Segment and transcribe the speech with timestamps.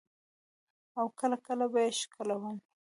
[0.99, 2.57] او کله کله به يې ښکلولم.